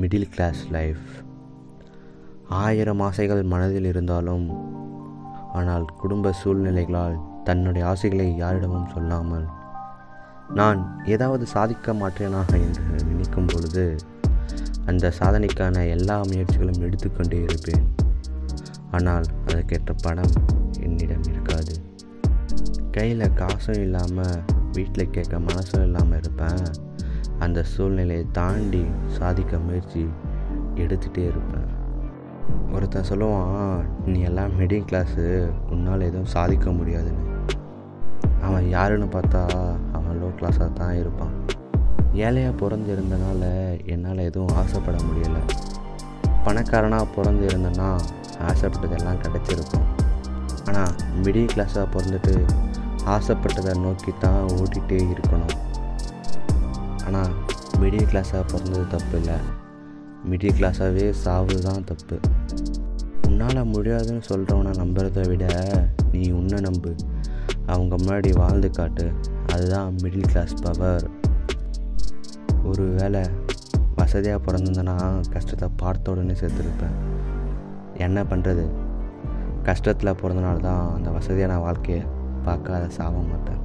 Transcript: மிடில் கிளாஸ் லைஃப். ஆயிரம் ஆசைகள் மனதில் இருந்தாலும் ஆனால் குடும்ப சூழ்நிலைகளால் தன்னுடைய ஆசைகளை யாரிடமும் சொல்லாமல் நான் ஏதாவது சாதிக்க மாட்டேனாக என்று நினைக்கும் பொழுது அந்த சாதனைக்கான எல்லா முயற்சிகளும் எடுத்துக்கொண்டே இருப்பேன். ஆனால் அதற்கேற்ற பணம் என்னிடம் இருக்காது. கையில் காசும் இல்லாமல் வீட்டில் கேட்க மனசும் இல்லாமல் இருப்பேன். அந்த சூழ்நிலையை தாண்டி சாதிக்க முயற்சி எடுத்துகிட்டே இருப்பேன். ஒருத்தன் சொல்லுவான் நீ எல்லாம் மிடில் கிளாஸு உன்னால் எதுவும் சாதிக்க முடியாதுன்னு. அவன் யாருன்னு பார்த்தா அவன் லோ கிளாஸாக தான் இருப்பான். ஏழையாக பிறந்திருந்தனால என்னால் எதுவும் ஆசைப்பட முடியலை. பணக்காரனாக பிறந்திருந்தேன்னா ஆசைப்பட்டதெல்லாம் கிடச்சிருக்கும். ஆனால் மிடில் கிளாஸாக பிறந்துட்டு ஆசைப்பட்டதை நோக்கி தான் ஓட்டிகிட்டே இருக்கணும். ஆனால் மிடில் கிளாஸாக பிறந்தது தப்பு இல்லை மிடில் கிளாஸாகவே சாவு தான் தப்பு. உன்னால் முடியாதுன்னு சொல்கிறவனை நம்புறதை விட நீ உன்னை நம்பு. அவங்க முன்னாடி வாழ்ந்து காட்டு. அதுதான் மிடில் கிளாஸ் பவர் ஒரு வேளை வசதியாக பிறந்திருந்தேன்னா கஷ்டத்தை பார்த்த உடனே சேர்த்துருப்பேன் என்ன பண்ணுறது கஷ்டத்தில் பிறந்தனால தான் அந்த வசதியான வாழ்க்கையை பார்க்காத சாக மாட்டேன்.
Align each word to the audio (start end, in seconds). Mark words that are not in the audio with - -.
மிடில் 0.00 0.30
கிளாஸ் 0.34 0.60
லைஃப். 0.70 1.04
ஆயிரம் 2.62 3.00
ஆசைகள் 3.00 3.42
மனதில் 3.52 3.84
இருந்தாலும் 3.84 4.46
ஆனால் 5.52 5.84
குடும்ப 6.00 6.32
சூழ்நிலைகளால் 6.32 7.16
தன்னுடைய 7.44 7.82
ஆசைகளை 7.86 8.26
யாரிடமும் 8.36 8.90
சொல்லாமல் 8.94 9.46
நான் 10.58 10.80
ஏதாவது 11.04 11.44
சாதிக்க 11.46 11.92
மாட்டேனாக 11.92 12.50
என்று 12.66 13.04
நினைக்கும் 13.10 13.50
பொழுது 13.52 13.84
அந்த 14.86 15.12
சாதனைக்கான 15.18 15.84
எல்லா 15.88 16.16
முயற்சிகளும் 16.20 16.82
எடுத்துக்கொண்டே 16.86 17.38
இருப்பேன். 17.42 17.86
ஆனால் 18.90 19.26
அதற்கேற்ற 19.46 19.92
பணம் 20.02 20.34
என்னிடம் 20.80 21.26
இருக்காது. 21.32 21.74
கையில் 22.90 23.32
காசும் 23.34 23.80
இல்லாமல் 23.84 24.42
வீட்டில் 24.72 25.10
கேட்க 25.10 25.38
மனசும் 25.38 25.84
இல்லாமல் 25.84 26.18
இருப்பேன். 26.18 26.66
அந்த 27.40 27.62
சூழ்நிலையை 27.62 28.26
தாண்டி 28.32 28.84
சாதிக்க 29.18 29.58
முயற்சி 29.58 30.02
எடுத்துகிட்டே 30.74 31.24
இருப்பேன். 31.26 31.68
ஒருத்தன் 32.72 33.08
சொல்லுவான் 33.10 33.84
நீ 34.06 34.20
எல்லாம் 34.20 34.54
மிடில் 34.58 34.88
கிளாஸு 34.90 35.24
உன்னால் 35.70 36.00
எதுவும் 36.00 36.32
சாதிக்க 36.34 36.70
முடியாதுன்னு. 36.70 37.24
அவன் 38.40 38.68
யாருன்னு 38.68 39.06
பார்த்தா 39.16 39.42
அவன் 39.92 40.18
லோ 40.22 40.28
கிளாஸாக 40.40 40.72
தான் 40.72 40.96
இருப்பான். 40.96 41.34
ஏழையாக 42.12 42.54
பிறந்திருந்தனால 42.62 43.42
என்னால் 43.94 44.18
எதுவும் 44.18 44.56
ஆசைப்பட 44.62 44.96
முடியலை. 45.08 45.42
பணக்காரனாக 46.44 47.06
பிறந்திருந்தேன்னா 47.16 47.90
ஆசைப்பட்டதெல்லாம் 48.50 49.22
கிடச்சிருக்கும். 49.24 49.86
ஆனால் 50.66 50.92
மிடில் 51.24 51.52
கிளாஸாக 51.54 51.86
பிறந்துட்டு 51.94 52.34
ஆசைப்பட்டதை 53.14 53.74
நோக்கி 53.78 54.12
தான் 54.18 54.42
ஓட்டிகிட்டே 54.42 55.00
இருக்கணும். 55.14 55.54
ஆனால் 57.06 57.32
மிடில் 57.80 58.10
கிளாஸாக 58.10 58.42
பிறந்தது 58.52 58.84
தப்பு 58.94 59.16
இல்லை 59.20 59.36
மிடில் 60.30 60.56
கிளாஸாகவே 60.58 61.06
சாவு 61.22 61.56
தான் 61.66 61.86
தப்பு. 61.90 62.16
உன்னால் 63.28 63.70
முடியாதுன்னு 63.72 64.22
சொல்கிறவனை 64.30 64.72
நம்புறதை 64.82 65.24
விட 65.30 65.44
நீ 66.12 66.22
உன்னை 66.38 66.58
நம்பு. 66.68 66.92
அவங்க 67.72 67.94
முன்னாடி 67.96 68.30
வாழ்ந்து 68.40 68.70
காட்டு. 68.78 69.06
அதுதான் 69.54 69.98
மிடில் 70.02 70.30
கிளாஸ் 70.32 70.54
பவர் 70.64 71.06
ஒரு 72.70 72.84
வேளை 72.98 73.22
வசதியாக 74.00 74.40
பிறந்திருந்தேன்னா 74.46 74.96
கஷ்டத்தை 75.34 75.68
பார்த்த 75.82 76.12
உடனே 76.12 76.34
சேர்த்துருப்பேன் 76.40 76.96
என்ன 78.06 78.24
பண்ணுறது 78.30 78.64
கஷ்டத்தில் 79.68 80.18
பிறந்தனால 80.22 80.62
தான் 80.68 80.86
அந்த 80.96 81.10
வசதியான 81.18 81.58
வாழ்க்கையை 81.66 82.02
பார்க்காத 82.46 82.88
சாக 82.98 83.18
மாட்டேன். 83.30 83.60